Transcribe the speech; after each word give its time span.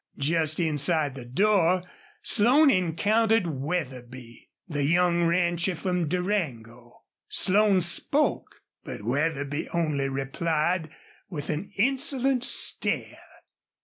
Just 0.17 0.59
inside 0.59 1.13
the 1.13 1.25
door 1.25 1.83
Slone 2.23 2.71
encountered 2.71 3.45
Wetherby, 3.45 4.49
the 4.67 4.83
young 4.83 5.25
rancher 5.25 5.75
from 5.75 6.07
Durango. 6.07 7.03
Slone 7.27 7.81
spoke, 7.81 8.61
but 8.83 9.03
Wetherby 9.03 9.69
only 9.69 10.09
replied 10.09 10.89
with 11.29 11.51
an 11.51 11.71
insolent 11.77 12.43
stare. 12.43 13.19